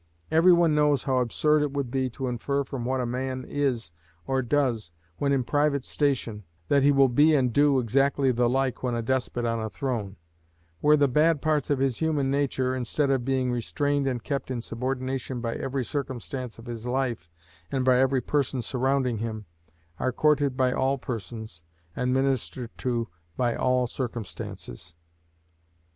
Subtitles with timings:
[0.31, 3.91] Every one knows how absurd it would be to infer from what a man is
[4.25, 8.49] or does when in a private station, that he will be and do exactly the
[8.49, 10.15] like when a despot on a throne;
[10.79, 14.63] where the bad parts of his human nature, instead of being restrained and kept in
[14.63, 17.29] subordination by every circumstance of his life
[17.71, 19.45] and by every person surrounding him,
[19.99, 21.61] are courted by all persons,
[21.95, 23.07] and ministered to
[23.37, 24.95] by all circumstances.